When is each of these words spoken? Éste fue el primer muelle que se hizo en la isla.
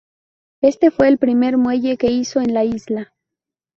Éste 0.63 0.89
fue 0.89 1.09
el 1.09 1.19
primer 1.19 1.57
muelle 1.57 1.95
que 1.95 2.07
se 2.07 2.13
hizo 2.13 2.39
en 2.39 2.55
la 2.55 2.63
isla. 2.65 3.13